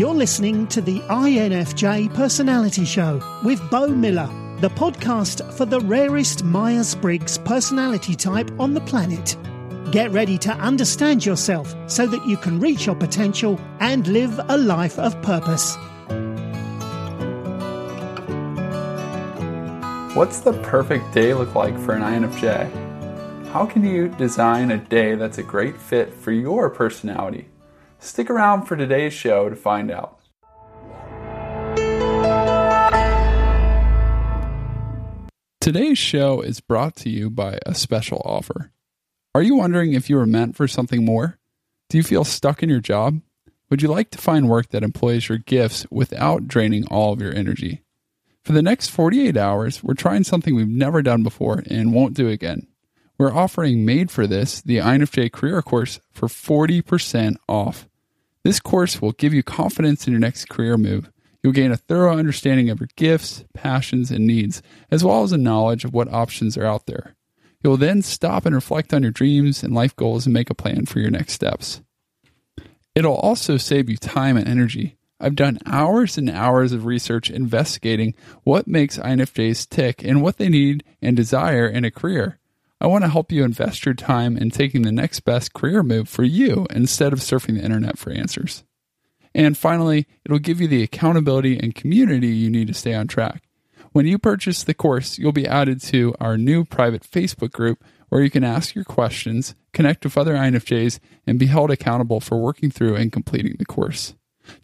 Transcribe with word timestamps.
You're 0.00 0.14
listening 0.14 0.66
to 0.68 0.80
the 0.80 1.00
INFJ 1.00 2.14
Personality 2.14 2.86
Show 2.86 3.20
with 3.44 3.60
Bo 3.70 3.86
Miller, 3.86 4.30
the 4.60 4.70
podcast 4.70 5.52
for 5.52 5.66
the 5.66 5.80
rarest 5.80 6.42
Myers 6.42 6.94
Briggs 6.94 7.36
personality 7.36 8.14
type 8.14 8.50
on 8.58 8.72
the 8.72 8.80
planet. 8.80 9.36
Get 9.92 10.10
ready 10.10 10.38
to 10.38 10.52
understand 10.52 11.26
yourself 11.26 11.74
so 11.86 12.06
that 12.06 12.26
you 12.26 12.38
can 12.38 12.58
reach 12.60 12.86
your 12.86 12.94
potential 12.94 13.60
and 13.80 14.06
live 14.06 14.40
a 14.48 14.56
life 14.56 14.98
of 14.98 15.20
purpose. 15.20 15.76
What's 20.16 20.40
the 20.40 20.58
perfect 20.62 21.12
day 21.12 21.34
look 21.34 21.54
like 21.54 21.78
for 21.78 21.92
an 21.92 22.00
INFJ? 22.00 23.48
How 23.48 23.66
can 23.66 23.84
you 23.84 24.08
design 24.08 24.70
a 24.70 24.78
day 24.78 25.14
that's 25.14 25.36
a 25.36 25.42
great 25.42 25.78
fit 25.78 26.14
for 26.14 26.32
your 26.32 26.70
personality? 26.70 27.49
Stick 28.00 28.30
around 28.30 28.64
for 28.64 28.76
today's 28.76 29.12
show 29.12 29.50
to 29.50 29.56
find 29.56 29.90
out. 29.90 30.16
Today's 35.60 35.98
show 35.98 36.40
is 36.40 36.60
brought 36.60 36.96
to 36.96 37.10
you 37.10 37.28
by 37.28 37.58
a 37.66 37.74
special 37.74 38.22
offer. 38.24 38.72
Are 39.34 39.42
you 39.42 39.54
wondering 39.54 39.92
if 39.92 40.08
you 40.08 40.16
were 40.16 40.26
meant 40.26 40.56
for 40.56 40.66
something 40.66 41.04
more? 41.04 41.38
Do 41.90 41.98
you 41.98 42.02
feel 42.02 42.24
stuck 42.24 42.62
in 42.62 42.70
your 42.70 42.80
job? 42.80 43.20
Would 43.68 43.82
you 43.82 43.88
like 43.88 44.10
to 44.12 44.18
find 44.18 44.48
work 44.48 44.70
that 44.70 44.82
employs 44.82 45.28
your 45.28 45.38
gifts 45.38 45.86
without 45.90 46.48
draining 46.48 46.86
all 46.86 47.12
of 47.12 47.20
your 47.20 47.34
energy? 47.34 47.82
For 48.42 48.52
the 48.52 48.62
next 48.62 48.88
48 48.88 49.36
hours, 49.36 49.84
we're 49.84 49.92
trying 49.92 50.24
something 50.24 50.54
we've 50.54 50.66
never 50.66 51.02
done 51.02 51.22
before 51.22 51.62
and 51.66 51.92
won't 51.92 52.14
do 52.14 52.28
again. 52.28 52.66
We're 53.18 53.34
offering 53.34 53.84
Made 53.84 54.10
for 54.10 54.26
This, 54.26 54.62
the 54.62 54.78
INFJ 54.78 55.30
career 55.30 55.60
course, 55.60 56.00
for 56.10 56.26
40% 56.26 57.36
off. 57.46 57.86
This 58.42 58.60
course 58.60 59.02
will 59.02 59.12
give 59.12 59.34
you 59.34 59.42
confidence 59.42 60.06
in 60.06 60.12
your 60.12 60.20
next 60.20 60.48
career 60.48 60.76
move. 60.76 61.10
You'll 61.42 61.52
gain 61.52 61.72
a 61.72 61.76
thorough 61.76 62.16
understanding 62.16 62.70
of 62.70 62.80
your 62.80 62.88
gifts, 62.96 63.44
passions, 63.54 64.10
and 64.10 64.26
needs, 64.26 64.62
as 64.90 65.04
well 65.04 65.22
as 65.22 65.32
a 65.32 65.38
knowledge 65.38 65.84
of 65.84 65.94
what 65.94 66.12
options 66.12 66.56
are 66.56 66.66
out 66.66 66.86
there. 66.86 67.16
You'll 67.62 67.76
then 67.76 68.02
stop 68.02 68.46
and 68.46 68.54
reflect 68.54 68.94
on 68.94 69.02
your 69.02 69.10
dreams 69.10 69.62
and 69.62 69.74
life 69.74 69.94
goals 69.94 70.26
and 70.26 70.32
make 70.32 70.50
a 70.50 70.54
plan 70.54 70.86
for 70.86 71.00
your 71.00 71.10
next 71.10 71.34
steps. 71.34 71.82
It'll 72.94 73.16
also 73.16 73.56
save 73.56 73.88
you 73.88 73.96
time 73.96 74.36
and 74.36 74.48
energy. 74.48 74.96
I've 75.20 75.36
done 75.36 75.58
hours 75.66 76.16
and 76.16 76.30
hours 76.30 76.72
of 76.72 76.86
research 76.86 77.30
investigating 77.30 78.14
what 78.42 78.66
makes 78.66 78.98
INFJs 78.98 79.68
tick 79.68 80.02
and 80.02 80.22
what 80.22 80.38
they 80.38 80.48
need 80.48 80.82
and 81.02 81.14
desire 81.14 81.68
in 81.68 81.84
a 81.84 81.90
career. 81.90 82.39
I 82.80 82.86
want 82.86 83.04
to 83.04 83.10
help 83.10 83.30
you 83.30 83.44
invest 83.44 83.84
your 83.84 83.94
time 83.94 84.36
in 84.36 84.50
taking 84.50 84.82
the 84.82 84.92
next 84.92 85.20
best 85.20 85.52
career 85.52 85.82
move 85.82 86.08
for 86.08 86.24
you 86.24 86.66
instead 86.70 87.12
of 87.12 87.18
surfing 87.18 87.56
the 87.58 87.64
internet 87.64 87.98
for 87.98 88.10
answers. 88.10 88.64
And 89.34 89.56
finally, 89.56 90.06
it'll 90.24 90.38
give 90.38 90.60
you 90.60 90.66
the 90.66 90.82
accountability 90.82 91.58
and 91.58 91.74
community 91.74 92.28
you 92.28 92.50
need 92.50 92.68
to 92.68 92.74
stay 92.74 92.94
on 92.94 93.06
track. 93.06 93.42
When 93.92 94.06
you 94.06 94.18
purchase 94.18 94.64
the 94.64 94.74
course, 94.74 95.18
you'll 95.18 95.32
be 95.32 95.46
added 95.46 95.82
to 95.82 96.14
our 96.20 96.38
new 96.38 96.64
private 96.64 97.02
Facebook 97.02 97.52
group 97.52 97.84
where 98.08 98.22
you 98.22 98.30
can 98.30 98.44
ask 98.44 98.74
your 98.74 98.84
questions, 98.84 99.54
connect 99.72 100.04
with 100.04 100.16
other 100.16 100.34
INFJs, 100.34 101.00
and 101.26 101.38
be 101.38 101.46
held 101.46 101.70
accountable 101.70 102.20
for 102.20 102.38
working 102.38 102.70
through 102.70 102.96
and 102.96 103.12
completing 103.12 103.56
the 103.58 103.64
course. 103.64 104.14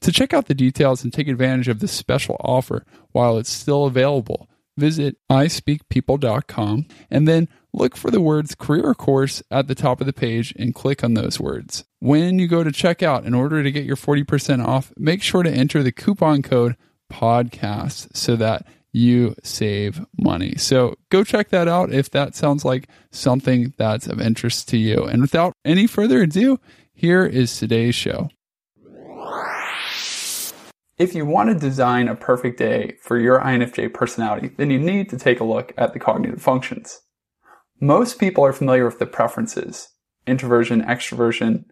To 0.00 0.12
check 0.12 0.32
out 0.32 0.46
the 0.46 0.54
details 0.54 1.04
and 1.04 1.12
take 1.12 1.28
advantage 1.28 1.68
of 1.68 1.80
this 1.80 1.92
special 1.92 2.36
offer 2.40 2.84
while 3.12 3.38
it's 3.38 3.50
still 3.50 3.84
available, 3.84 4.48
visit 4.76 5.16
ispeakpeople.com 5.30 6.86
and 7.10 7.28
then 7.28 7.48
look 7.76 7.96
for 7.96 8.10
the 8.10 8.20
words 8.20 8.54
career 8.54 8.94
course 8.94 9.42
at 9.50 9.68
the 9.68 9.74
top 9.74 10.00
of 10.00 10.06
the 10.06 10.12
page 10.12 10.52
and 10.58 10.74
click 10.74 11.04
on 11.04 11.14
those 11.14 11.38
words. 11.38 11.84
When 12.00 12.38
you 12.38 12.48
go 12.48 12.64
to 12.64 12.70
checkout, 12.70 13.24
in 13.24 13.34
order 13.34 13.62
to 13.62 13.70
get 13.70 13.84
your 13.84 13.96
40% 13.96 14.66
off, 14.66 14.92
make 14.96 15.22
sure 15.22 15.42
to 15.42 15.50
enter 15.50 15.82
the 15.82 15.92
coupon 15.92 16.42
code 16.42 16.76
podcast 17.12 18.16
so 18.16 18.34
that 18.36 18.66
you 18.92 19.34
save 19.42 20.00
money. 20.18 20.54
So 20.56 20.94
go 21.10 21.22
check 21.22 21.50
that 21.50 21.68
out 21.68 21.92
if 21.92 22.10
that 22.10 22.34
sounds 22.34 22.64
like 22.64 22.88
something 23.12 23.74
that's 23.76 24.06
of 24.06 24.20
interest 24.20 24.68
to 24.70 24.78
you. 24.78 25.04
And 25.04 25.20
without 25.20 25.52
any 25.64 25.86
further 25.86 26.22
ado, 26.22 26.58
here 26.94 27.26
is 27.26 27.58
today's 27.58 27.94
show. 27.94 28.30
If 30.98 31.14
you 31.14 31.26
want 31.26 31.50
to 31.50 31.54
design 31.54 32.08
a 32.08 32.14
perfect 32.14 32.58
day 32.58 32.96
for 33.02 33.18
your 33.18 33.38
INFJ 33.38 33.92
personality, 33.92 34.52
then 34.56 34.70
you 34.70 34.78
need 34.78 35.10
to 35.10 35.18
take 35.18 35.40
a 35.40 35.44
look 35.44 35.74
at 35.76 35.92
the 35.92 35.98
cognitive 35.98 36.40
functions. 36.40 37.02
Most 37.80 38.18
people 38.18 38.44
are 38.44 38.54
familiar 38.54 38.86
with 38.86 38.98
the 38.98 39.06
preferences 39.06 39.90
introversion, 40.26 40.82
extroversion, 40.82 41.66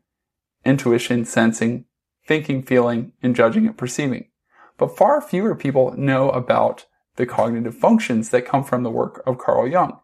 intuition, 0.65 1.25
sensing, 1.25 1.87
thinking, 2.27 2.63
feeling, 2.63 3.13
and 3.23 3.35
judging 3.35 3.67
and 3.67 3.77
perceiving. 3.77 4.29
But 4.77 4.97
far 4.97 5.21
fewer 5.21 5.55
people 5.55 5.95
know 5.97 6.31
about 6.31 6.87
the 7.17 7.27
cognitive 7.27 7.75
functions 7.75 8.29
that 8.31 8.47
come 8.47 8.65
from 8.65 8.83
the 8.83 8.91
work 8.91 9.23
of 9.27 9.39
Carl 9.39 9.67
Jung. 9.67 9.99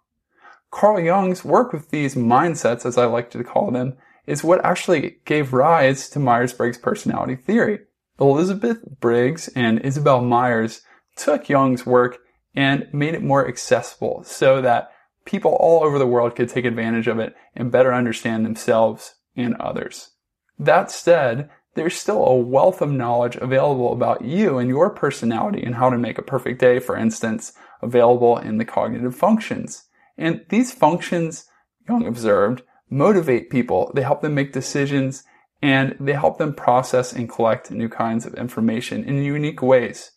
Carl 0.71 1.01
Jung's 1.01 1.45
work 1.45 1.73
with 1.73 1.91
these 1.91 2.15
mindsets, 2.15 2.87
as 2.87 2.97
I 2.97 3.05
like 3.05 3.31
to 3.33 3.45
call 3.45 3.71
them, 3.71 3.97
is 4.27 4.45
what 4.45 4.65
actually 4.65 5.19
gave 5.25 5.53
rise 5.53 6.09
to 6.11 6.19
Myers-Briggs 6.19 6.79
personality 6.79 7.37
theory. 7.37 7.81
Elizabeth 8.19 8.79
Briggs 9.01 9.49
and 9.55 9.81
Isabel 9.81 10.23
Myers 10.23 10.83
took 11.17 11.49
Jung's 11.49 11.85
work 11.85 12.19
and 12.55 12.87
made 12.93 13.15
it 13.15 13.23
more 13.23 13.47
accessible 13.47 14.23
so 14.25 14.61
that 14.63 14.93
people 15.25 15.57
all 15.61 15.85
over 15.85 15.99
the 15.99 16.07
world 16.07 16.35
could 16.35 16.49
take 16.49 16.65
advantage 16.65 17.07
of 17.07 17.19
it 17.19 17.35
and 17.55 17.71
better 17.71 17.93
understand 17.93 18.45
themselves 18.45 19.15
and 19.37 19.55
others. 19.57 20.11
That 20.59 20.91
said, 20.91 21.49
there's 21.75 21.99
still 21.99 22.25
a 22.25 22.35
wealth 22.35 22.83
of 22.83 22.91
knowledge 22.91 23.37
available 23.37 23.93
about 23.93 24.25
you 24.25 24.59
and 24.59 24.69
your 24.69 24.91
personality 24.91 25.63
and 25.63 25.77
how 25.77 25.91
to 25.91 25.99
make 25.99 26.19
a 26.19 26.23
perfect 26.23 26.61
day, 26.61 26.81
for 26.81 26.97
instance, 26.97 27.53
available 27.81 28.39
in 28.39 28.59
the 28.59 28.65
cognitive 28.65 29.15
functions. 29.15 29.85
And 30.19 30.45
these 30.49 30.73
functions, 30.73 31.47
Jung 31.89 32.07
observed, 32.07 32.63
motivate 32.91 33.51
people. 33.51 33.93
They 33.95 34.03
help 34.03 34.21
them 34.21 34.35
make 34.35 34.53
decisions 34.53 35.25
and 35.63 35.97
they 36.01 36.15
help 36.15 36.39
them 36.39 36.55
process 36.55 37.13
and 37.13 37.31
collect 37.31 37.71
new 37.71 37.89
kinds 37.89 38.27
of 38.27 38.35
information 38.35 39.05
in 39.05 39.23
unique 39.23 39.63
ways. 39.63 40.11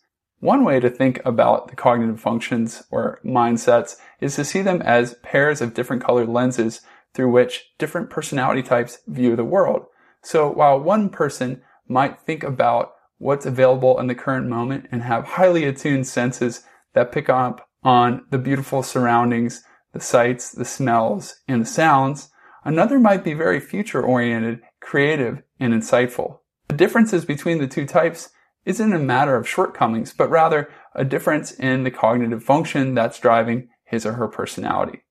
One 0.44 0.62
way 0.62 0.78
to 0.78 0.90
think 0.90 1.22
about 1.24 1.68
the 1.68 1.74
cognitive 1.74 2.20
functions 2.20 2.82
or 2.90 3.18
mindsets 3.24 3.96
is 4.20 4.36
to 4.36 4.44
see 4.44 4.60
them 4.60 4.82
as 4.82 5.14
pairs 5.22 5.62
of 5.62 5.72
different 5.72 6.04
colored 6.04 6.28
lenses 6.28 6.82
through 7.14 7.30
which 7.30 7.72
different 7.78 8.10
personality 8.10 8.62
types 8.62 8.98
view 9.06 9.36
the 9.36 9.42
world. 9.42 9.86
So 10.20 10.50
while 10.50 10.78
one 10.78 11.08
person 11.08 11.62
might 11.88 12.20
think 12.20 12.42
about 12.42 12.92
what's 13.16 13.46
available 13.46 13.98
in 13.98 14.06
the 14.06 14.14
current 14.14 14.46
moment 14.46 14.86
and 14.92 15.02
have 15.04 15.24
highly 15.24 15.64
attuned 15.64 16.06
senses 16.06 16.64
that 16.92 17.10
pick 17.10 17.30
up 17.30 17.66
on 17.82 18.26
the 18.28 18.36
beautiful 18.36 18.82
surroundings, 18.82 19.64
the 19.94 20.00
sights, 20.00 20.52
the 20.52 20.66
smells, 20.66 21.36
and 21.48 21.62
the 21.62 21.66
sounds, 21.66 22.28
another 22.66 22.98
might 22.98 23.24
be 23.24 23.32
very 23.32 23.60
future 23.60 24.02
oriented 24.02 24.60
creative, 24.80 25.42
and 25.58 25.72
insightful. 25.72 26.40
The 26.68 26.76
differences 26.76 27.24
between 27.24 27.58
the 27.58 27.66
two 27.66 27.86
types 27.86 28.28
isn't 28.64 28.92
a 28.92 28.98
matter 28.98 29.36
of 29.36 29.48
shortcomings, 29.48 30.12
but 30.12 30.30
rather 30.30 30.70
a 30.94 31.04
difference 31.04 31.52
in 31.52 31.84
the 31.84 31.90
cognitive 31.90 32.42
function 32.42 32.94
that's 32.94 33.18
driving 33.18 33.68
his 33.84 34.06
or 34.06 34.14
her 34.14 34.28
personality. 34.28 35.02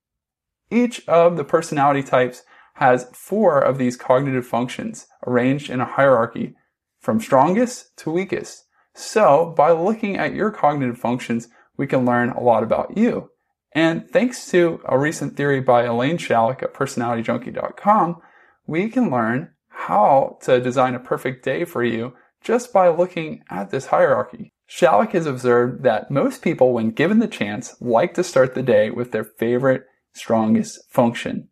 Each 0.70 1.06
of 1.08 1.36
the 1.36 1.44
personality 1.44 2.02
types 2.02 2.42
has 2.74 3.08
four 3.12 3.60
of 3.60 3.78
these 3.78 3.96
cognitive 3.96 4.46
functions 4.46 5.06
arranged 5.26 5.70
in 5.70 5.80
a 5.80 5.84
hierarchy 5.84 6.56
from 7.00 7.20
strongest 7.20 7.96
to 7.98 8.10
weakest. 8.10 8.64
So 8.94 9.54
by 9.56 9.70
looking 9.72 10.16
at 10.16 10.34
your 10.34 10.50
cognitive 10.50 10.98
functions, 10.98 11.48
we 11.76 11.86
can 11.86 12.04
learn 12.04 12.30
a 12.30 12.40
lot 12.40 12.62
about 12.62 12.96
you. 12.96 13.30
And 13.72 14.08
thanks 14.08 14.50
to 14.50 14.80
a 14.84 14.98
recent 14.98 15.36
theory 15.36 15.60
by 15.60 15.84
Elaine 15.84 16.18
Schallock 16.18 16.62
at 16.62 16.74
personalityjunkie.com, 16.74 18.20
we 18.66 18.88
can 18.88 19.10
learn 19.10 19.50
how 19.68 20.38
to 20.42 20.60
design 20.60 20.94
a 20.94 21.00
perfect 21.00 21.44
day 21.44 21.64
for 21.64 21.82
you 21.82 22.14
just 22.44 22.72
by 22.72 22.88
looking 22.88 23.42
at 23.50 23.70
this 23.70 23.86
hierarchy. 23.86 24.52
Schallock 24.66 25.12
has 25.12 25.26
observed 25.26 25.82
that 25.82 26.10
most 26.10 26.42
people, 26.42 26.72
when 26.72 26.90
given 26.90 27.18
the 27.18 27.26
chance, 27.26 27.74
like 27.80 28.14
to 28.14 28.22
start 28.22 28.54
the 28.54 28.62
day 28.62 28.90
with 28.90 29.12
their 29.12 29.24
favorite, 29.24 29.84
strongest 30.12 30.80
function. 30.90 31.48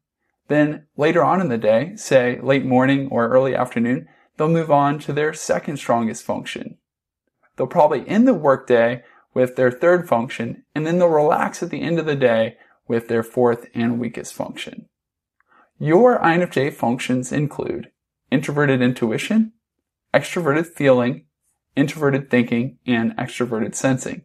Then 0.48 0.86
later 0.96 1.24
on 1.24 1.40
in 1.40 1.48
the 1.48 1.58
day, 1.58 1.92
say 1.96 2.38
late 2.40 2.64
morning 2.64 3.08
or 3.10 3.28
early 3.28 3.54
afternoon, 3.54 4.06
they'll 4.36 4.48
move 4.48 4.70
on 4.70 4.98
to 5.00 5.12
their 5.12 5.32
second 5.32 5.78
strongest 5.78 6.24
function. 6.24 6.78
They'll 7.56 7.66
probably 7.66 8.06
end 8.06 8.28
the 8.28 8.34
workday 8.34 9.02
with 9.34 9.56
their 9.56 9.70
third 9.70 10.08
function, 10.08 10.64
and 10.74 10.86
then 10.86 10.98
they'll 10.98 11.08
relax 11.08 11.62
at 11.62 11.70
the 11.70 11.80
end 11.80 11.98
of 11.98 12.06
the 12.06 12.16
day 12.16 12.56
with 12.86 13.08
their 13.08 13.22
fourth 13.22 13.66
and 13.74 13.98
weakest 13.98 14.34
function. 14.34 14.88
Your 15.78 16.18
INFJ 16.18 16.74
functions 16.74 17.32
include 17.32 17.90
introverted 18.30 18.82
intuition, 18.82 19.52
extroverted 20.14 20.66
feeling, 20.66 21.26
introverted 21.76 22.30
thinking, 22.30 22.78
and 22.86 23.16
extroverted 23.16 23.74
sensing. 23.74 24.24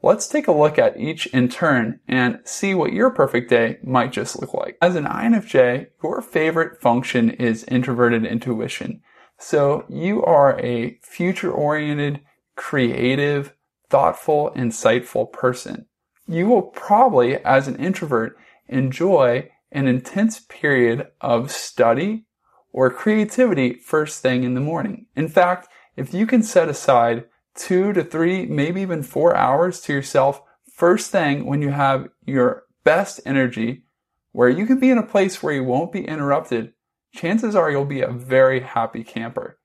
Let's 0.00 0.28
take 0.28 0.46
a 0.46 0.52
look 0.52 0.78
at 0.78 0.98
each 0.98 1.26
in 1.26 1.48
turn 1.48 1.98
and 2.06 2.38
see 2.44 2.72
what 2.72 2.92
your 2.92 3.10
perfect 3.10 3.50
day 3.50 3.78
might 3.82 4.12
just 4.12 4.40
look 4.40 4.54
like. 4.54 4.78
As 4.80 4.94
an 4.94 5.04
INFJ, 5.04 5.88
your 6.02 6.22
favorite 6.22 6.80
function 6.80 7.30
is 7.30 7.64
introverted 7.64 8.24
intuition. 8.24 9.00
So 9.38 9.84
you 9.88 10.24
are 10.24 10.58
a 10.60 11.00
future 11.02 11.50
oriented, 11.50 12.20
creative, 12.54 13.54
thoughtful, 13.90 14.52
insightful 14.54 15.32
person. 15.32 15.86
You 16.28 16.46
will 16.46 16.62
probably, 16.62 17.36
as 17.44 17.66
an 17.66 17.76
introvert, 17.76 18.36
enjoy 18.68 19.50
an 19.72 19.88
intense 19.88 20.40
period 20.48 21.08
of 21.20 21.50
study 21.50 22.26
or 22.72 22.90
creativity 22.90 23.74
first 23.74 24.22
thing 24.22 24.44
in 24.44 24.54
the 24.54 24.60
morning. 24.60 25.06
In 25.16 25.28
fact, 25.28 25.68
if 25.96 26.14
you 26.14 26.26
can 26.26 26.42
set 26.42 26.68
aside 26.68 27.24
two 27.54 27.92
to 27.92 28.04
three, 28.04 28.46
maybe 28.46 28.80
even 28.80 29.02
four 29.02 29.34
hours 29.36 29.80
to 29.82 29.92
yourself 29.92 30.42
first 30.78 31.10
thing 31.10 31.44
when 31.44 31.60
you 31.60 31.70
have 31.70 32.08
your 32.24 32.62
best 32.84 33.20
energy, 33.26 33.82
where 34.30 34.48
you 34.48 34.64
can 34.64 34.78
be 34.78 34.90
in 34.90 34.98
a 34.98 35.02
place 35.02 35.42
where 35.42 35.52
you 35.52 35.64
won't 35.64 35.90
be 35.90 36.06
interrupted, 36.06 36.72
chances 37.12 37.56
are 37.56 37.68
you'll 37.68 37.84
be 37.84 38.00
a 38.00 38.12
very 38.12 38.60
happy 38.60 39.02
camper. 39.02 39.58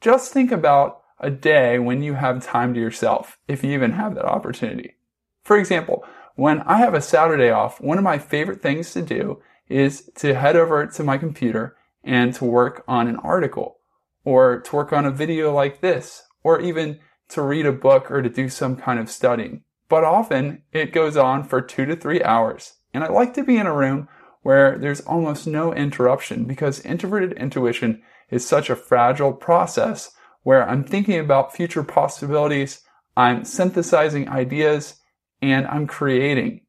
Just 0.00 0.32
think 0.32 0.52
about 0.52 1.02
a 1.18 1.30
day 1.30 1.80
when 1.80 2.00
you 2.00 2.14
have 2.14 2.44
time 2.44 2.74
to 2.74 2.80
yourself, 2.80 3.38
if 3.48 3.64
you 3.64 3.72
even 3.72 3.92
have 3.92 4.14
that 4.14 4.24
opportunity. 4.24 4.94
For 5.42 5.58
example, 5.58 6.04
when 6.36 6.60
I 6.60 6.78
have 6.78 6.94
a 6.94 7.02
Saturday 7.02 7.50
off, 7.50 7.80
one 7.80 7.98
of 7.98 8.04
my 8.04 8.18
favorite 8.18 8.62
things 8.62 8.92
to 8.92 9.02
do 9.02 9.42
is 9.68 10.10
to 10.16 10.34
head 10.34 10.54
over 10.54 10.86
to 10.86 11.02
my 11.02 11.18
computer 11.18 11.76
and 12.04 12.34
to 12.34 12.44
work 12.44 12.84
on 12.88 13.08
an 13.08 13.16
article 13.16 13.78
or 14.24 14.60
to 14.60 14.76
work 14.76 14.92
on 14.92 15.06
a 15.06 15.10
video 15.10 15.52
like 15.52 15.80
this 15.80 16.22
or 16.42 16.60
even 16.60 16.98
to 17.28 17.42
read 17.42 17.66
a 17.66 17.72
book 17.72 18.10
or 18.10 18.22
to 18.22 18.28
do 18.28 18.48
some 18.48 18.76
kind 18.76 18.98
of 18.98 19.10
studying. 19.10 19.62
But 19.88 20.04
often 20.04 20.62
it 20.72 20.92
goes 20.92 21.16
on 21.16 21.44
for 21.44 21.60
two 21.60 21.84
to 21.86 21.96
three 21.96 22.22
hours. 22.22 22.74
And 22.94 23.02
I 23.04 23.08
like 23.08 23.34
to 23.34 23.44
be 23.44 23.56
in 23.56 23.66
a 23.66 23.74
room 23.74 24.08
where 24.42 24.78
there's 24.78 25.00
almost 25.02 25.46
no 25.46 25.72
interruption 25.72 26.44
because 26.44 26.80
introverted 26.80 27.32
intuition 27.32 28.02
is 28.30 28.46
such 28.46 28.70
a 28.70 28.76
fragile 28.76 29.32
process 29.32 30.10
where 30.42 30.68
I'm 30.68 30.84
thinking 30.84 31.18
about 31.18 31.54
future 31.54 31.84
possibilities, 31.84 32.82
I'm 33.16 33.44
synthesizing 33.44 34.28
ideas, 34.28 34.96
and 35.40 35.66
I'm 35.66 35.86
creating. 35.86 36.62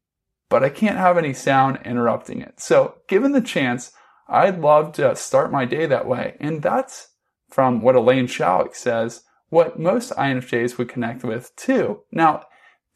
But 0.48 0.62
I 0.62 0.68
can't 0.68 0.98
have 0.98 1.18
any 1.18 1.32
sound 1.32 1.80
interrupting 1.84 2.40
it. 2.40 2.60
So 2.60 2.96
given 3.08 3.32
the 3.32 3.40
chance, 3.40 3.90
I'd 4.28 4.60
love 4.60 4.92
to 4.92 5.14
start 5.16 5.52
my 5.52 5.64
day 5.64 5.86
that 5.86 6.06
way. 6.06 6.36
And 6.40 6.62
that's 6.62 7.08
from 7.50 7.80
what 7.80 7.94
Elaine 7.94 8.26
Schallock 8.26 8.74
says, 8.74 9.22
what 9.48 9.78
most 9.78 10.12
INFJs 10.12 10.78
would 10.78 10.88
connect 10.88 11.22
with 11.22 11.54
too. 11.56 12.00
Now, 12.10 12.44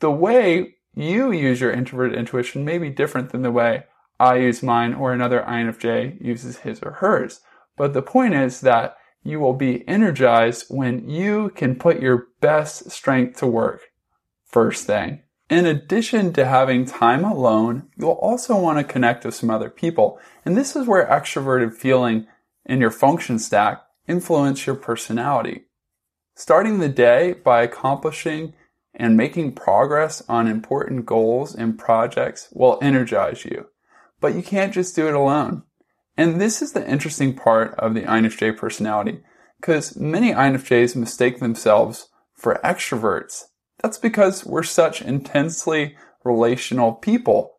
the 0.01 0.11
way 0.11 0.77
you 0.95 1.31
use 1.31 1.61
your 1.61 1.71
introverted 1.71 2.19
intuition 2.19 2.65
may 2.65 2.79
be 2.79 2.91
different 2.91 3.31
than 3.31 3.43
the 3.43 3.53
way 3.53 3.85
I 4.19 4.37
use 4.37 4.63
mine 4.63 4.95
or 4.95 5.13
another 5.13 5.45
INFJ 5.47 6.25
uses 6.25 6.59
his 6.59 6.81
or 6.83 6.93
hers. 6.93 7.41
But 7.77 7.93
the 7.93 8.03
point 8.03 8.35
is 8.35 8.61
that 8.63 8.97
you 9.23 9.39
will 9.39 9.55
be 9.55 9.87
energized 9.87 10.67
when 10.69 11.09
you 11.09 11.51
can 11.51 11.77
put 11.77 12.01
your 12.01 12.29
best 12.41 12.91
strength 12.91 13.39
to 13.39 13.47
work 13.47 13.83
first 14.45 14.87
thing. 14.87 15.23
In 15.51 15.65
addition 15.65 16.35
to 16.35 16.45
having 16.45 16.85
time 16.85 17.25
alone, 17.25 17.89
you'll 17.97 18.11
also 18.13 18.59
want 18.59 18.79
to 18.79 18.85
connect 18.85 19.25
with 19.25 19.35
some 19.35 19.51
other 19.51 19.71
people. 19.71 20.21
And 20.45 20.57
this 20.57 20.77
is 20.77 20.87
where 20.87 21.07
extroverted 21.07 21.75
feeling 21.75 22.27
in 22.67 22.81
your 22.81 22.91
function 22.91 23.39
stack 23.39 23.83
influence 24.07 24.67
your 24.67 24.77
personality. 24.77 25.65
Starting 26.35 26.79
the 26.79 26.89
day 26.89 27.33
by 27.33 27.63
accomplishing 27.63 28.53
and 28.95 29.17
making 29.17 29.53
progress 29.53 30.23
on 30.29 30.47
important 30.47 31.07
goals 31.07 31.55
and 31.55 31.79
projects 31.79 32.49
will 32.53 32.79
energize 32.83 33.45
you. 33.45 33.69
But 34.21 34.35
you 34.35 34.43
can't 34.43 34.75
just 34.75 34.95
do 34.95 35.09
it 35.09 35.15
alone. 35.15 35.63
And 36.17 36.41
this 36.41 36.61
is 36.61 36.73
the 36.73 36.87
interesting 36.87 37.35
part 37.35 37.75
of 37.79 37.95
the 37.95 38.03
INFJ 38.03 38.57
personality, 38.57 39.21
because 39.61 39.97
many 39.97 40.33
INFJs 40.33 40.97
mistake 40.97 41.39
themselves 41.39 42.09
for 42.35 42.61
extroverts. 42.65 43.45
That's 43.83 43.99
because 43.99 44.45
we're 44.45 44.63
such 44.63 45.03
intensely 45.03 45.97
relational 46.25 46.93
people. 46.93 47.59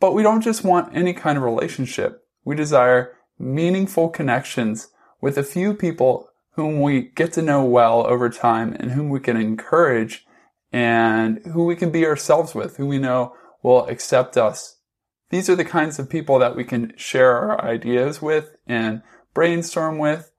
But 0.00 0.14
we 0.14 0.22
don't 0.22 0.40
just 0.40 0.64
want 0.64 0.96
any 0.96 1.12
kind 1.12 1.36
of 1.36 1.44
relationship. 1.44 2.24
We 2.44 2.56
desire 2.56 3.16
meaningful 3.38 4.08
connections 4.08 4.88
with 5.20 5.38
a 5.38 5.44
few 5.44 5.74
people 5.74 6.28
whom 6.54 6.80
we 6.80 7.10
get 7.14 7.32
to 7.34 7.42
know 7.42 7.64
well 7.64 8.06
over 8.06 8.28
time 8.28 8.76
and 8.78 8.92
whom 8.92 9.08
we 9.08 9.20
can 9.20 9.36
encourage 9.36 10.26
and 10.72 11.44
who 11.52 11.64
we 11.64 11.76
can 11.76 11.90
be 11.90 12.06
ourselves 12.06 12.54
with, 12.54 12.76
who 12.76 12.86
we 12.86 12.98
know 12.98 13.34
will 13.62 13.86
accept 13.86 14.36
us. 14.36 14.78
These 15.30 15.48
are 15.48 15.56
the 15.56 15.64
kinds 15.64 15.98
of 15.98 16.10
people 16.10 16.38
that 16.40 16.56
we 16.56 16.64
can 16.64 16.92
share 16.96 17.36
our 17.36 17.64
ideas 17.64 18.20
with 18.20 18.56
and 18.66 19.02
brainstorm 19.32 19.98
with, 19.98 20.30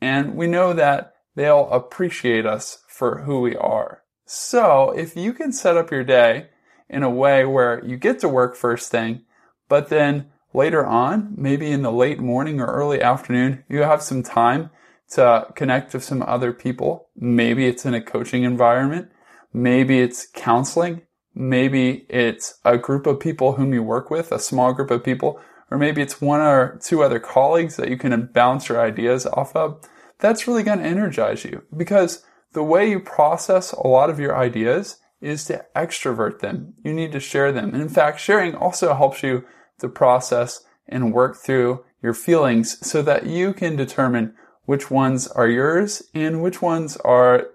and 0.00 0.36
we 0.36 0.46
know 0.46 0.72
that 0.72 1.14
they'll 1.34 1.68
appreciate 1.70 2.46
us 2.46 2.82
for 2.88 3.22
who 3.22 3.40
we 3.40 3.56
are. 3.56 4.02
So 4.30 4.90
if 4.90 5.16
you 5.16 5.32
can 5.32 5.52
set 5.52 5.78
up 5.78 5.90
your 5.90 6.04
day 6.04 6.48
in 6.86 7.02
a 7.02 7.08
way 7.08 7.46
where 7.46 7.82
you 7.82 7.96
get 7.96 8.18
to 8.18 8.28
work 8.28 8.56
first 8.56 8.90
thing, 8.90 9.22
but 9.70 9.88
then 9.88 10.26
later 10.52 10.84
on, 10.84 11.32
maybe 11.34 11.70
in 11.72 11.80
the 11.80 11.90
late 11.90 12.18
morning 12.18 12.60
or 12.60 12.66
early 12.66 13.00
afternoon, 13.00 13.64
you 13.70 13.78
have 13.78 14.02
some 14.02 14.22
time 14.22 14.68
to 15.12 15.46
connect 15.56 15.94
with 15.94 16.04
some 16.04 16.20
other 16.20 16.52
people. 16.52 17.08
Maybe 17.16 17.66
it's 17.66 17.86
in 17.86 17.94
a 17.94 18.02
coaching 18.02 18.42
environment. 18.42 19.10
Maybe 19.54 20.00
it's 20.00 20.28
counseling. 20.34 21.00
Maybe 21.34 22.04
it's 22.10 22.58
a 22.66 22.76
group 22.76 23.06
of 23.06 23.20
people 23.20 23.54
whom 23.54 23.72
you 23.72 23.82
work 23.82 24.10
with, 24.10 24.30
a 24.30 24.38
small 24.38 24.74
group 24.74 24.90
of 24.90 25.02
people, 25.02 25.40
or 25.70 25.78
maybe 25.78 26.02
it's 26.02 26.20
one 26.20 26.42
or 26.42 26.78
two 26.84 27.02
other 27.02 27.18
colleagues 27.18 27.76
that 27.76 27.88
you 27.88 27.96
can 27.96 28.28
bounce 28.34 28.68
your 28.68 28.78
ideas 28.78 29.24
off 29.24 29.56
of. 29.56 29.80
That's 30.18 30.46
really 30.46 30.64
going 30.64 30.80
to 30.80 30.84
energize 30.84 31.46
you 31.46 31.62
because 31.74 32.26
the 32.52 32.62
way 32.62 32.88
you 32.88 33.00
process 33.00 33.72
a 33.72 33.86
lot 33.86 34.10
of 34.10 34.18
your 34.18 34.36
ideas 34.36 34.98
is 35.20 35.44
to 35.46 35.64
extrovert 35.74 36.40
them. 36.40 36.74
You 36.84 36.92
need 36.92 37.12
to 37.12 37.20
share 37.20 37.52
them. 37.52 37.72
And 37.74 37.82
in 37.82 37.88
fact, 37.88 38.20
sharing 38.20 38.54
also 38.54 38.94
helps 38.94 39.22
you 39.22 39.44
to 39.80 39.88
process 39.88 40.64
and 40.88 41.12
work 41.12 41.36
through 41.36 41.84
your 42.02 42.14
feelings 42.14 42.78
so 42.86 43.02
that 43.02 43.26
you 43.26 43.52
can 43.52 43.76
determine 43.76 44.34
which 44.64 44.90
ones 44.90 45.26
are 45.28 45.48
yours 45.48 46.02
and 46.14 46.42
which 46.42 46.62
ones 46.62 46.96
are 46.98 47.46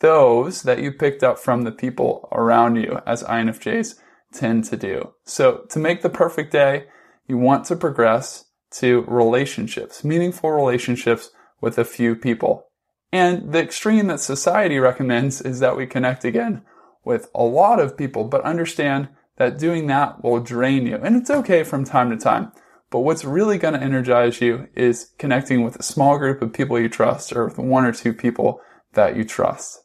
those 0.00 0.62
that 0.62 0.80
you 0.80 0.90
picked 0.90 1.22
up 1.22 1.38
from 1.38 1.62
the 1.62 1.72
people 1.72 2.28
around 2.32 2.76
you 2.76 3.00
as 3.06 3.22
INFJs 3.22 3.96
tend 4.32 4.64
to 4.64 4.76
do. 4.76 5.12
So 5.24 5.66
to 5.70 5.78
make 5.78 6.02
the 6.02 6.08
perfect 6.08 6.52
day, 6.52 6.86
you 7.26 7.36
want 7.36 7.66
to 7.66 7.76
progress 7.76 8.44
to 8.72 9.02
relationships, 9.02 10.04
meaningful 10.04 10.50
relationships 10.50 11.30
with 11.60 11.76
a 11.76 11.84
few 11.84 12.14
people. 12.16 12.69
And 13.12 13.52
the 13.52 13.60
extreme 13.60 14.06
that 14.06 14.20
society 14.20 14.78
recommends 14.78 15.40
is 15.40 15.60
that 15.60 15.76
we 15.76 15.86
connect 15.86 16.24
again 16.24 16.62
with 17.04 17.28
a 17.34 17.42
lot 17.42 17.80
of 17.80 17.96
people, 17.96 18.24
but 18.24 18.42
understand 18.42 19.08
that 19.36 19.58
doing 19.58 19.86
that 19.88 20.22
will 20.22 20.40
drain 20.40 20.86
you. 20.86 20.96
And 20.96 21.16
it's 21.16 21.30
okay 21.30 21.64
from 21.64 21.84
time 21.84 22.10
to 22.10 22.16
time. 22.16 22.52
But 22.90 23.00
what's 23.00 23.24
really 23.24 23.58
going 23.58 23.74
to 23.74 23.82
energize 23.82 24.40
you 24.40 24.68
is 24.74 25.12
connecting 25.18 25.62
with 25.62 25.76
a 25.76 25.82
small 25.82 26.18
group 26.18 26.42
of 26.42 26.52
people 26.52 26.78
you 26.78 26.88
trust 26.88 27.32
or 27.32 27.46
with 27.46 27.58
one 27.58 27.84
or 27.84 27.92
two 27.92 28.12
people 28.12 28.60
that 28.92 29.16
you 29.16 29.24
trust. 29.24 29.80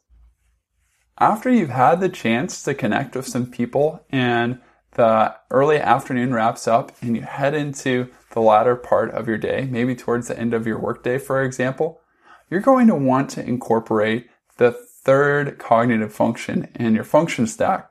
After 1.18 1.50
you've 1.50 1.70
had 1.70 2.00
the 2.00 2.08
chance 2.08 2.62
to 2.64 2.74
connect 2.74 3.16
with 3.16 3.26
some 3.26 3.46
people 3.46 4.04
and 4.10 4.60
the 4.92 5.34
early 5.50 5.78
afternoon 5.78 6.34
wraps 6.34 6.68
up 6.68 6.92
and 7.00 7.16
you 7.16 7.22
head 7.22 7.54
into 7.54 8.08
the 8.32 8.40
latter 8.40 8.76
part 8.76 9.12
of 9.12 9.28
your 9.28 9.38
day, 9.38 9.66
maybe 9.70 9.94
towards 9.94 10.28
the 10.28 10.38
end 10.38 10.52
of 10.52 10.66
your 10.66 10.78
workday, 10.78 11.16
for 11.18 11.42
example, 11.42 12.00
you're 12.50 12.60
going 12.60 12.86
to 12.86 12.94
want 12.94 13.30
to 13.30 13.44
incorporate 13.44 14.28
the 14.56 14.72
third 14.72 15.58
cognitive 15.58 16.12
function 16.12 16.68
in 16.74 16.94
your 16.94 17.04
function 17.04 17.46
stack. 17.46 17.90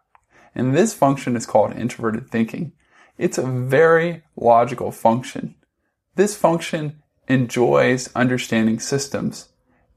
And 0.53 0.75
this 0.75 0.93
function 0.93 1.35
is 1.35 1.45
called 1.45 1.75
introverted 1.75 2.29
thinking. 2.29 2.73
It's 3.17 3.37
a 3.37 3.43
very 3.43 4.23
logical 4.35 4.91
function. 4.91 5.55
This 6.15 6.35
function 6.35 7.01
enjoys 7.27 8.09
understanding 8.15 8.79
systems. 8.79 9.49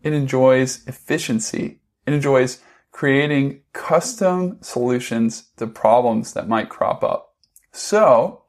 It 0.02 0.12
enjoys 0.12 0.86
efficiency. 0.86 1.80
It 2.06 2.12
enjoys 2.12 2.60
creating 2.92 3.60
custom 3.72 4.58
solutions 4.60 5.50
to 5.56 5.66
problems 5.66 6.32
that 6.32 6.48
might 6.48 6.68
crop 6.68 7.04
up. 7.04 7.34
So, 7.72 8.42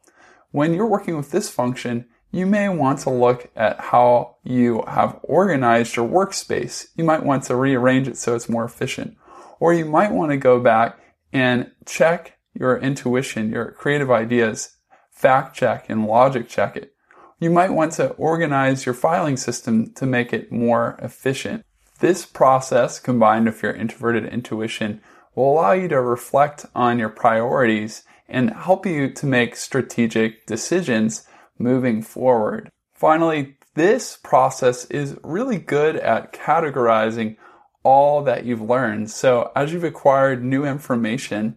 when 0.51 0.73
you're 0.73 0.87
working 0.87 1.17
with 1.17 1.31
this 1.31 1.49
function, 1.49 2.05
you 2.31 2.45
may 2.45 2.69
want 2.69 2.99
to 2.99 3.09
look 3.09 3.49
at 3.55 3.79
how 3.79 4.35
you 4.43 4.83
have 4.87 5.19
organized 5.23 5.95
your 5.95 6.07
workspace. 6.07 6.87
You 6.95 7.03
might 7.03 7.23
want 7.23 7.43
to 7.45 7.55
rearrange 7.55 8.07
it 8.07 8.17
so 8.17 8.35
it's 8.35 8.49
more 8.49 8.65
efficient. 8.65 9.17
Or 9.59 9.73
you 9.73 9.85
might 9.85 10.11
want 10.11 10.31
to 10.31 10.37
go 10.37 10.59
back 10.59 10.99
and 11.33 11.71
check 11.85 12.37
your 12.53 12.77
intuition, 12.77 13.51
your 13.51 13.71
creative 13.71 14.11
ideas, 14.11 14.77
fact 15.11 15.55
check 15.55 15.89
and 15.89 16.05
logic 16.05 16.47
check 16.47 16.77
it. 16.77 16.93
You 17.39 17.49
might 17.49 17.71
want 17.71 17.93
to 17.93 18.09
organize 18.11 18.85
your 18.85 18.95
filing 18.95 19.37
system 19.37 19.93
to 19.93 20.05
make 20.05 20.33
it 20.33 20.51
more 20.51 20.99
efficient. 21.01 21.65
This 21.99 22.25
process, 22.25 22.99
combined 22.99 23.45
with 23.45 23.63
your 23.63 23.73
introverted 23.73 24.25
intuition, 24.25 25.01
will 25.35 25.53
allow 25.53 25.71
you 25.71 25.87
to 25.87 26.01
reflect 26.01 26.65
on 26.75 26.99
your 26.99 27.09
priorities 27.09 28.03
and 28.27 28.51
help 28.51 28.85
you 28.85 29.11
to 29.13 29.25
make 29.25 29.55
strategic 29.55 30.45
decisions 30.45 31.27
moving 31.59 32.01
forward. 32.01 32.69
Finally, 32.93 33.57
This 33.79 34.17
process 34.17 34.83
is 34.85 35.15
really 35.23 35.57
good 35.57 35.95
at 35.95 36.33
categorizing 36.33 37.37
all 37.81 38.23
that 38.23 38.43
you've 38.43 38.61
learned. 38.61 39.09
So 39.09 39.53
as 39.55 39.71
you've 39.71 39.85
acquired 39.85 40.43
new 40.43 40.65
information, 40.65 41.55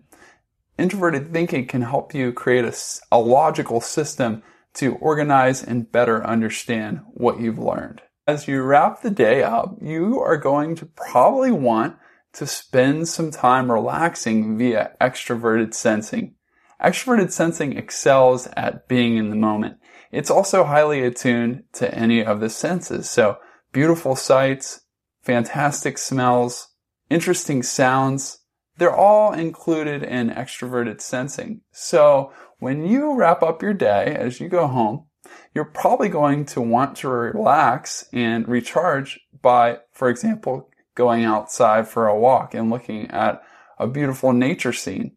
introverted 0.78 1.32
thinking 1.32 1.66
can 1.66 1.82
help 1.82 2.14
you 2.14 2.32
create 2.32 2.64
a, 2.64 2.76
a 3.10 3.18
logical 3.18 3.80
system 3.80 4.44
to 4.74 4.94
organize 4.96 5.64
and 5.64 5.90
better 5.90 6.24
understand 6.24 7.00
what 7.08 7.40
you've 7.40 7.58
learned. 7.58 8.02
As 8.24 8.46
you 8.46 8.62
wrap 8.62 9.02
the 9.02 9.10
day 9.10 9.42
up, 9.42 9.76
you 9.82 10.20
are 10.20 10.36
going 10.36 10.76
to 10.76 10.86
probably 10.86 11.50
want 11.50 11.96
to 12.34 12.46
spend 12.46 13.08
some 13.08 13.32
time 13.32 13.72
relaxing 13.72 14.56
via 14.56 14.92
extroverted 15.00 15.74
sensing. 15.74 16.36
Extroverted 16.80 17.32
sensing 17.32 17.76
excels 17.76 18.46
at 18.56 18.86
being 18.86 19.16
in 19.16 19.30
the 19.30 19.36
moment. 19.36 19.78
It's 20.12 20.30
also 20.30 20.64
highly 20.64 21.02
attuned 21.02 21.64
to 21.72 21.92
any 21.92 22.24
of 22.24 22.40
the 22.40 22.50
senses. 22.50 23.08
So 23.08 23.38
beautiful 23.72 24.14
sights, 24.14 24.82
fantastic 25.22 25.96
smells, 25.98 26.68
interesting 27.08 27.62
sounds, 27.62 28.38
they're 28.76 28.94
all 28.94 29.32
included 29.32 30.02
in 30.02 30.30
extroverted 30.30 31.00
sensing. 31.00 31.62
So 31.72 32.32
when 32.58 32.84
you 32.84 33.14
wrap 33.14 33.42
up 33.42 33.62
your 33.62 33.74
day 33.74 34.14
as 34.18 34.40
you 34.40 34.48
go 34.48 34.66
home, 34.66 35.06
you're 35.54 35.64
probably 35.64 36.08
going 36.08 36.44
to 36.46 36.60
want 36.60 36.96
to 36.98 37.08
relax 37.08 38.06
and 38.12 38.46
recharge 38.48 39.20
by, 39.40 39.78
for 39.92 40.08
example, 40.08 40.68
going 40.94 41.24
outside 41.24 41.88
for 41.88 42.06
a 42.06 42.18
walk 42.18 42.54
and 42.54 42.70
looking 42.70 43.10
at 43.10 43.42
a 43.78 43.86
beautiful 43.86 44.32
nature 44.32 44.72
scene, 44.72 45.12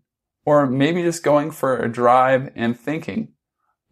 or 0.45 0.65
maybe 0.65 1.03
just 1.03 1.23
going 1.23 1.51
for 1.51 1.77
a 1.77 1.91
drive 1.91 2.51
and 2.55 2.79
thinking. 2.79 3.33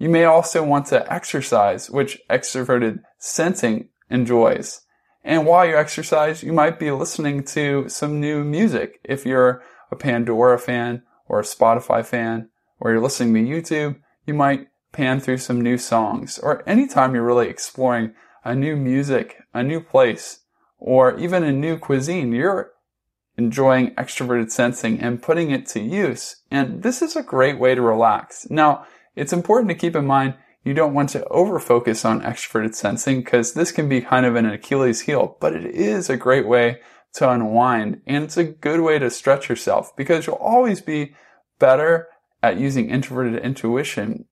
You 0.04 0.10
may 0.10 0.26
also 0.26 0.66
want 0.66 0.88
to 0.88 1.10
exercise, 1.10 1.90
which 1.90 2.20
extroverted 2.30 3.00
sensing 3.20 3.88
enjoys. 4.10 4.82
And 5.24 5.46
while 5.46 5.66
you 5.66 5.78
exercise, 5.78 6.44
you 6.44 6.52
might 6.52 6.78
be 6.78 6.92
listening 6.92 7.46
to 7.56 7.88
some 7.88 8.20
new 8.20 8.44
music. 8.44 9.00
If 9.06 9.26
you're 9.26 9.64
a 9.92 9.96
Pandora 9.96 10.60
fan 10.60 11.04
or 11.30 11.40
a 11.40 11.44
Spotify 11.44 12.06
fan, 12.06 12.50
or 12.82 12.92
you're 12.92 13.00
listening 13.00 13.34
to 13.34 13.50
YouTube, 13.50 13.96
you 14.26 14.34
might 14.34 14.68
pan 14.92 15.22
through 15.22 15.38
some 15.38 15.62
new 15.62 15.78
songs. 15.78 16.38
Or 16.38 16.68
anytime 16.68 17.16
you're 17.16 17.24
really 17.24 17.48
exploring 17.48 18.14
a 18.44 18.54
new 18.54 18.76
music, 18.76 19.38
a 19.54 19.64
new 19.64 19.80
place, 19.80 20.40
or 20.80 21.18
even 21.18 21.46
a 21.46 21.54
new 21.54 21.78
cuisine, 21.78 22.34
you're 22.34 22.72
enjoying 23.38 23.96
extroverted 23.96 24.52
sensing 24.52 25.00
and 25.00 25.24
putting 25.24 25.50
it 25.50 25.66
to 25.68 25.80
use. 25.80 26.42
And 26.52 26.84
this 26.84 27.02
is 27.02 27.16
a 27.16 27.24
great 27.24 27.58
way 27.58 27.74
to 27.74 27.82
relax. 27.82 28.46
Now, 28.50 28.86
it's 29.16 29.34
important 29.34 29.70
to 29.70 29.76
keep 29.76 29.96
in 29.96 30.06
mind 30.06 30.36
you 30.64 30.74
don't 30.74 30.94
want 30.94 31.10
to 31.10 31.28
over 31.28 31.60
focus 31.60 32.06
on 32.06 32.22
extroverted 32.22 32.74
sensing 32.74 33.20
because 33.20 33.54
this 33.54 33.72
can 33.72 33.90
be 33.90 34.02
kind 34.02 34.26
of 34.26 34.36
an 34.36 34.46
Achilles 34.46 35.02
heel, 35.02 35.38
but 35.42 35.54
it 35.54 35.66
is 35.66 36.10
a 36.10 36.18
great 36.18 36.48
way 36.48 36.80
to 37.16 37.30
unwind 37.30 38.02
and 38.08 38.24
it's 38.24 38.38
a 38.38 38.44
good 38.44 38.80
way 38.80 38.98
to 38.98 39.10
stretch 39.10 39.50
yourself 39.50 39.96
because 39.96 40.26
you'll 40.26 40.36
always 40.38 40.82
be 40.82 41.14
better 41.60 42.08
at 42.42 42.60
using 42.60 42.90
introverted 42.90 43.42
intuition, 43.44 44.26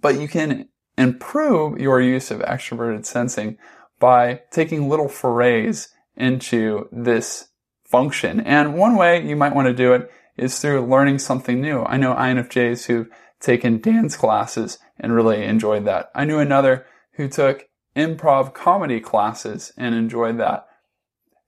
but 0.00 0.20
you 0.20 0.28
can 0.28 0.68
improve 0.98 1.80
your 1.80 2.00
use 2.00 2.30
of 2.30 2.40
extroverted 2.40 3.06
sensing 3.06 3.58
by 3.98 4.40
taking 4.50 4.88
little 4.88 5.08
forays 5.08 5.88
into 6.16 6.88
this 6.92 7.48
function. 7.84 8.40
And 8.40 8.74
one 8.74 8.96
way 8.96 9.26
you 9.26 9.36
might 9.36 9.54
want 9.54 9.66
to 9.66 9.74
do 9.74 9.92
it 9.94 10.10
is 10.36 10.58
through 10.58 10.86
learning 10.86 11.18
something 11.18 11.60
new. 11.60 11.82
I 11.84 11.96
know 11.96 12.14
INFJs 12.14 12.86
who've 12.86 13.08
taken 13.44 13.80
dance 13.80 14.16
classes 14.16 14.78
and 14.98 15.14
really 15.14 15.44
enjoyed 15.44 15.84
that. 15.84 16.10
I 16.14 16.24
knew 16.24 16.38
another 16.38 16.86
who 17.12 17.28
took 17.28 17.68
improv 17.94 18.54
comedy 18.54 19.00
classes 19.00 19.72
and 19.76 19.94
enjoyed 19.94 20.38
that. 20.38 20.66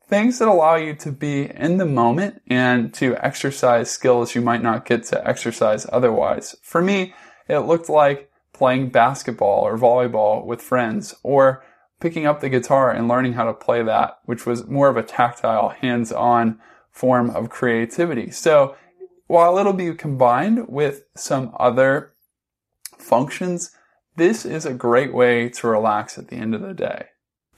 Things 0.09 0.39
that 0.39 0.47
allow 0.47 0.77
you 0.77 0.95
to 0.95 1.11
be 1.11 1.51
in 1.51 1.79
the 1.79 1.87
moment 1.87 2.41
and 2.47 2.95
to 2.95 3.17
exercise 3.17 3.91
skills 3.91 4.37
you 4.37 4.41
might 4.41 4.63
not 4.63 4.87
get 4.87 5.03
to 5.05 5.27
exercise 5.27 5.87
otherwise. 5.93 6.55
For 6.63 6.81
me, 6.81 7.15
it 7.49 7.59
looked 7.61 7.89
like 7.89 8.31
playing 8.53 8.91
basketball 8.91 9.63
or 9.63 9.77
volleyball 9.77 10.45
with 10.45 10.63
friends 10.63 11.15
or 11.25 11.65
picking 11.99 12.27
up 12.27 12.41
the 12.41 12.49
guitar 12.49 12.93
and 12.93 13.09
learning 13.09 13.33
how 13.33 13.45
to 13.45 13.53
play 13.53 13.83
that, 13.83 14.19
which 14.27 14.47
was 14.47 14.67
more 14.67 14.89
of 14.89 14.97
a 14.97 15.03
tactile, 15.03 15.71
hands-on 15.71 16.61
form 16.91 17.31
of 17.31 17.51
creativity. 17.51 18.31
So 18.31 18.77
while 19.27 19.59
it'll 19.59 19.73
be 19.73 19.95
combined 19.95 20.69
with 20.69 21.05
some 21.17 21.55
other 21.59 22.13
functions, 22.97 23.71
this 24.17 24.45
is 24.45 24.65
a 24.65 24.73
great 24.73 25.13
way 25.13 25.49
to 25.49 25.67
relax 25.67 26.17
at 26.19 26.29
the 26.29 26.37
end 26.37 26.55
of 26.55 26.61
the 26.61 26.75
day. 26.75 27.07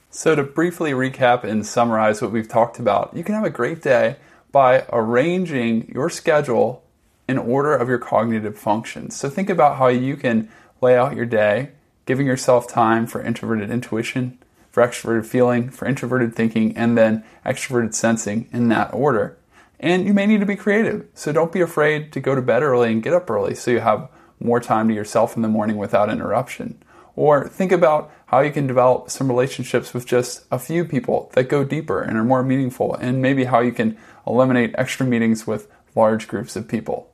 So 0.09 0.35
to 0.35 0.43
briefly 0.43 0.91
recap 0.91 1.43
and 1.43 1.65
summarize 1.65 2.21
what 2.21 2.31
we've 2.31 2.47
talked 2.47 2.79
about, 2.79 3.15
you 3.15 3.23
can 3.23 3.35
have 3.35 3.45
a 3.45 3.51
great 3.51 3.81
day 3.81 4.17
by 4.51 4.85
arranging 4.91 5.91
your 5.93 6.09
schedule 6.09 6.83
in 7.27 7.37
order 7.37 7.75
of 7.75 7.87
your 7.87 7.99
cognitive 7.99 8.57
functions. 8.57 9.15
So 9.15 9.29
think 9.29 9.49
about 9.49 9.77
how 9.77 9.87
you 9.87 10.17
can 10.17 10.49
lay 10.81 10.97
out 10.97 11.15
your 11.15 11.27
day, 11.27 11.69
giving 12.07 12.25
yourself 12.25 12.67
time 12.67 13.05
for 13.05 13.21
introverted 13.21 13.69
intuition, 13.69 14.39
for 14.71 14.81
extroverted 14.81 15.27
feeling, 15.27 15.69
for 15.69 15.87
introverted 15.87 16.35
thinking, 16.35 16.75
and 16.75 16.97
then 16.97 17.23
extroverted 17.45 17.93
sensing 17.93 18.49
in 18.51 18.69
that 18.69 18.91
order. 18.93 19.37
And 19.79 20.05
you 20.05 20.13
may 20.13 20.25
need 20.25 20.41
to 20.41 20.45
be 20.45 20.55
creative. 20.55 21.07
So 21.13 21.31
don't 21.31 21.51
be 21.51 21.61
afraid 21.61 22.11
to 22.13 22.19
go 22.19 22.35
to 22.35 22.41
bed 22.41 22.63
early 22.63 22.91
and 22.91 23.03
get 23.03 23.13
up 23.13 23.29
early 23.29 23.55
so 23.55 23.71
you 23.71 23.79
have 23.79 24.09
more 24.39 24.59
time 24.59 24.87
to 24.87 24.93
yourself 24.93 25.35
in 25.35 25.41
the 25.41 25.47
morning 25.47 25.77
without 25.77 26.09
interruption. 26.09 26.81
Or 27.15 27.47
think 27.47 27.71
about 27.71 28.11
how 28.27 28.39
you 28.39 28.51
can 28.51 28.67
develop 28.67 29.09
some 29.09 29.27
relationships 29.27 29.93
with 29.93 30.05
just 30.05 30.45
a 30.51 30.59
few 30.59 30.85
people 30.85 31.31
that 31.33 31.49
go 31.49 31.63
deeper 31.63 32.01
and 32.01 32.17
are 32.17 32.23
more 32.23 32.43
meaningful, 32.43 32.93
and 32.95 33.21
maybe 33.21 33.45
how 33.45 33.59
you 33.59 33.71
can 33.71 33.97
eliminate 34.25 34.75
extra 34.77 35.05
meetings 35.05 35.45
with 35.45 35.69
large 35.95 36.27
groups 36.27 36.55
of 36.55 36.67
people. 36.67 37.11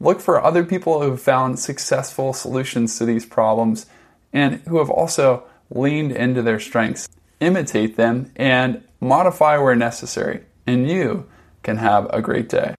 Look 0.00 0.20
for 0.20 0.42
other 0.42 0.64
people 0.64 1.00
who 1.00 1.10
have 1.10 1.22
found 1.22 1.60
successful 1.60 2.32
solutions 2.32 2.98
to 2.98 3.04
these 3.04 3.24
problems 3.24 3.86
and 4.32 4.60
who 4.66 4.78
have 4.78 4.90
also 4.90 5.44
leaned 5.70 6.10
into 6.10 6.42
their 6.42 6.58
strengths. 6.58 7.08
Imitate 7.38 7.96
them 7.96 8.32
and 8.34 8.82
modify 9.00 9.58
where 9.58 9.76
necessary, 9.76 10.44
and 10.66 10.88
you 10.88 11.28
can 11.62 11.76
have 11.76 12.06
a 12.10 12.20
great 12.20 12.48
day. 12.48 12.74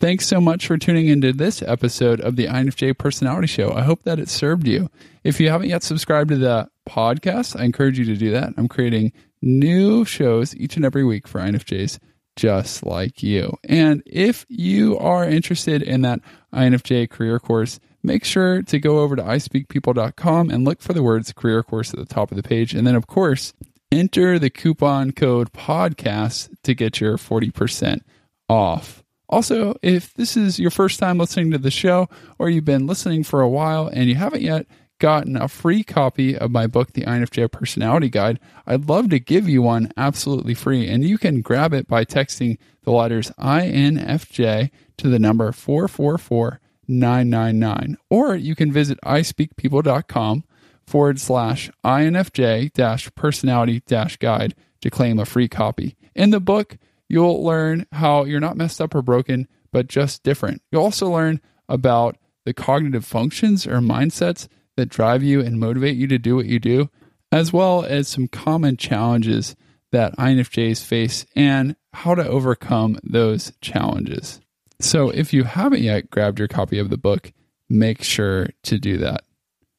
Thanks 0.00 0.26
so 0.28 0.40
much 0.40 0.66
for 0.66 0.78
tuning 0.78 1.08
into 1.08 1.32
this 1.32 1.60
episode 1.62 2.20
of 2.20 2.36
the 2.36 2.46
INFJ 2.46 2.96
Personality 2.98 3.48
Show. 3.48 3.72
I 3.72 3.82
hope 3.82 4.04
that 4.04 4.20
it 4.20 4.28
served 4.28 4.68
you. 4.68 4.90
If 5.24 5.40
you 5.40 5.50
haven't 5.50 5.70
yet 5.70 5.82
subscribed 5.82 6.30
to 6.30 6.36
the 6.36 6.68
podcast, 6.88 7.58
I 7.58 7.64
encourage 7.64 7.98
you 7.98 8.04
to 8.04 8.16
do 8.16 8.30
that. 8.30 8.52
I'm 8.56 8.68
creating 8.68 9.12
new 9.42 10.04
shows 10.04 10.54
each 10.54 10.76
and 10.76 10.84
every 10.84 11.04
week 11.04 11.26
for 11.26 11.40
INFJs 11.40 11.98
just 12.38 12.86
like 12.86 13.24
you. 13.24 13.58
And 13.64 14.02
if 14.06 14.46
you 14.48 14.96
are 14.98 15.24
interested 15.24 15.82
in 15.82 16.02
that 16.02 16.20
INFJ 16.54 17.10
career 17.10 17.40
course, 17.40 17.80
make 18.04 18.24
sure 18.24 18.62
to 18.62 18.78
go 18.78 19.00
over 19.00 19.16
to 19.16 19.22
ispeakpeople.com 19.22 20.48
and 20.50 20.64
look 20.64 20.80
for 20.80 20.92
the 20.92 21.02
words 21.02 21.32
career 21.32 21.64
course 21.64 21.92
at 21.92 21.98
the 21.98 22.06
top 22.06 22.30
of 22.30 22.36
the 22.36 22.44
page. 22.44 22.74
And 22.74 22.86
then, 22.86 22.94
of 22.94 23.08
course, 23.08 23.52
enter 23.90 24.38
the 24.38 24.50
coupon 24.50 25.12
code 25.12 25.52
podcast 25.52 26.50
to 26.64 26.74
get 26.74 27.00
your 27.00 27.16
40% 27.16 28.00
off. 28.48 29.02
Also, 29.28 29.76
if 29.82 30.14
this 30.14 30.36
is 30.36 30.58
your 30.58 30.70
first 30.70 30.98
time 30.98 31.18
listening 31.18 31.50
to 31.50 31.58
the 31.58 31.70
show 31.70 32.08
or 32.38 32.48
you've 32.48 32.64
been 32.64 32.86
listening 32.86 33.22
for 33.22 33.42
a 33.42 33.48
while 33.48 33.88
and 33.88 34.08
you 34.08 34.14
haven't 34.14 34.40
yet 34.42 34.66
gotten 34.98 35.36
a 35.36 35.48
free 35.48 35.84
copy 35.84 36.36
of 36.36 36.50
my 36.50 36.66
book, 36.66 36.92
The 36.92 37.02
INFJ 37.02 37.52
Personality 37.52 38.08
Guide, 38.08 38.40
I'd 38.66 38.88
love 38.88 39.10
to 39.10 39.20
give 39.20 39.46
you 39.48 39.62
one 39.62 39.92
absolutely 39.96 40.54
free. 40.54 40.88
And 40.88 41.04
you 41.04 41.18
can 41.18 41.42
grab 41.42 41.74
it 41.74 41.86
by 41.86 42.04
texting 42.04 42.58
the 42.82 42.90
letters 42.90 43.30
INFJ 43.38 44.70
to 44.96 45.08
the 45.08 45.18
number 45.18 45.52
444999. 45.52 47.98
Or 48.10 48.34
you 48.34 48.54
can 48.54 48.72
visit 48.72 48.98
ispeakpeople.com 49.04 50.44
forward 50.88 51.20
slash 51.20 51.70
INFJ 51.84 52.72
dash 52.72 53.14
personality 53.14 53.82
dash 53.86 54.16
guide 54.16 54.54
to 54.80 54.90
claim 54.90 55.18
a 55.18 55.24
free 55.24 55.48
copy. 55.48 55.96
In 56.14 56.30
the 56.30 56.40
book, 56.40 56.78
You'll 57.08 57.42
learn 57.42 57.86
how 57.92 58.24
you're 58.24 58.40
not 58.40 58.56
messed 58.56 58.80
up 58.80 58.94
or 58.94 59.02
broken, 59.02 59.48
but 59.72 59.88
just 59.88 60.22
different. 60.22 60.62
You'll 60.70 60.82
also 60.82 61.10
learn 61.10 61.40
about 61.68 62.16
the 62.44 62.52
cognitive 62.52 63.04
functions 63.04 63.66
or 63.66 63.78
mindsets 63.78 64.48
that 64.76 64.90
drive 64.90 65.22
you 65.22 65.40
and 65.40 65.58
motivate 65.58 65.96
you 65.96 66.06
to 66.08 66.18
do 66.18 66.36
what 66.36 66.46
you 66.46 66.58
do, 66.58 66.90
as 67.32 67.52
well 67.52 67.84
as 67.84 68.08
some 68.08 68.28
common 68.28 68.76
challenges 68.76 69.56
that 69.90 70.16
INFJs 70.16 70.84
face 70.84 71.24
and 71.34 71.76
how 71.94 72.14
to 72.14 72.26
overcome 72.26 72.98
those 73.02 73.52
challenges. 73.60 74.40
So, 74.80 75.10
if 75.10 75.32
you 75.32 75.44
haven't 75.44 75.80
yet 75.80 76.10
grabbed 76.10 76.38
your 76.38 76.46
copy 76.46 76.78
of 76.78 76.90
the 76.90 76.98
book, 76.98 77.32
make 77.68 78.02
sure 78.02 78.50
to 78.64 78.78
do 78.78 78.98
that. 78.98 79.24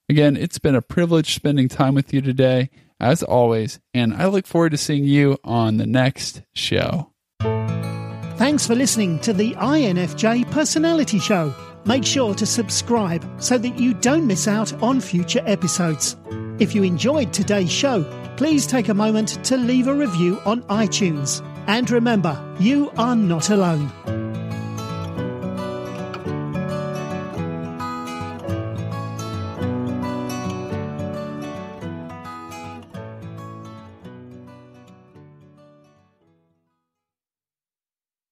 Again, 0.09 0.35
it's 0.35 0.57
been 0.57 0.73
a 0.73 0.81
privilege 0.81 1.35
spending 1.35 1.67
time 1.69 1.93
with 1.93 2.11
you 2.11 2.21
today, 2.21 2.71
as 2.99 3.21
always, 3.21 3.79
and 3.93 4.15
I 4.15 4.25
look 4.25 4.47
forward 4.47 4.71
to 4.71 4.77
seeing 4.77 5.05
you 5.05 5.37
on 5.43 5.77
the 5.77 5.85
next 5.85 6.41
show. 6.55 7.11
Thanks 8.37 8.65
for 8.65 8.73
listening 8.73 9.19
to 9.19 9.33
the 9.33 9.53
INFJ 9.53 10.49
Personality 10.49 11.19
Show. 11.19 11.53
Make 11.85 12.03
sure 12.03 12.33
to 12.33 12.45
subscribe 12.47 13.23
so 13.39 13.59
that 13.59 13.79
you 13.79 13.93
don't 13.93 14.25
miss 14.25 14.47
out 14.47 14.73
on 14.81 14.99
future 14.99 15.43
episodes. 15.45 16.17
If 16.57 16.73
you 16.73 16.81
enjoyed 16.81 17.31
today's 17.31 17.71
show, 17.71 18.03
please 18.35 18.65
take 18.65 18.89
a 18.89 18.93
moment 18.93 19.43
to 19.45 19.57
leave 19.57 19.87
a 19.87 19.93
review 19.93 20.41
on 20.43 20.63
iTunes. 20.63 21.45
And 21.67 21.89
remember, 21.91 22.35
you 22.59 22.91
are 22.97 23.15
not 23.15 23.51
alone. 23.51 24.28